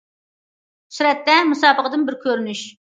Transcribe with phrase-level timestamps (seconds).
[0.97, 2.69] سۈرەتتە: مۇسابىقىدىن بىر كۆرۈنۈش.